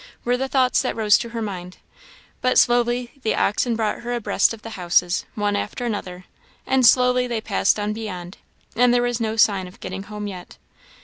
[0.25, 1.77] were the thoughts that rose to her mind.
[2.41, 6.25] But slowly the oxen brought her abreast of the houses, one after another,
[6.65, 8.39] and slowly they passed on beyond,
[8.75, 10.57] and there was no sign of getting home yet.